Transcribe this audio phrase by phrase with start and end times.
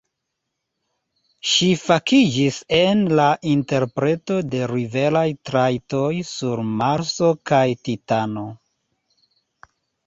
[1.49, 8.51] Ŝi fakiĝis en la interpreto de riveraj trajtoj sur Marso kaj Titano.